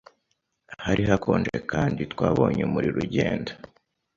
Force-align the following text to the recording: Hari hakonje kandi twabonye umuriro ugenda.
Hari 0.85 1.03
hakonje 1.09 1.55
kandi 1.71 2.01
twabonye 2.13 2.61
umuriro 2.65 2.97
ugenda. 3.05 3.51